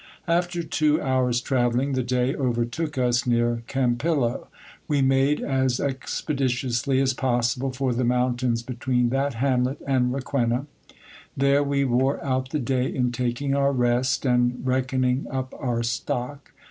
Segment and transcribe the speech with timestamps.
[0.27, 4.47] After two hours' travelling, the day overtook us near Campillo.
[4.87, 10.65] We made as expeditiously as possible for the mountains between that hamlet and Requena.
[11.37, 16.51] There we wore out the day in taking our rest and reckoning up our stock